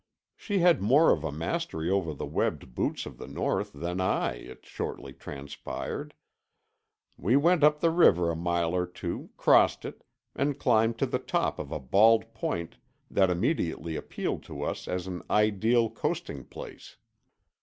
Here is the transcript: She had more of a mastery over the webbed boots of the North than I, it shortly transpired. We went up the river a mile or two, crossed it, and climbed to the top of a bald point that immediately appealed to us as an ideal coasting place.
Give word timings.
She 0.35 0.57
had 0.57 0.81
more 0.81 1.11
of 1.11 1.23
a 1.23 1.31
mastery 1.31 1.87
over 1.87 2.11
the 2.15 2.25
webbed 2.25 2.73
boots 2.73 3.05
of 3.05 3.19
the 3.19 3.27
North 3.27 3.71
than 3.71 4.01
I, 4.01 4.33
it 4.33 4.65
shortly 4.65 5.13
transpired. 5.13 6.15
We 7.17 7.35
went 7.35 7.63
up 7.63 7.81
the 7.81 7.91
river 7.91 8.31
a 8.31 8.35
mile 8.35 8.75
or 8.75 8.87
two, 8.87 9.29
crossed 9.37 9.85
it, 9.85 10.03
and 10.35 10.57
climbed 10.57 10.97
to 10.97 11.05
the 11.05 11.19
top 11.19 11.59
of 11.59 11.71
a 11.71 11.79
bald 11.79 12.33
point 12.33 12.77
that 13.11 13.29
immediately 13.29 13.95
appealed 13.95 14.41
to 14.45 14.63
us 14.63 14.87
as 14.87 15.05
an 15.05 15.21
ideal 15.29 15.87
coasting 15.87 16.45
place. 16.45 16.97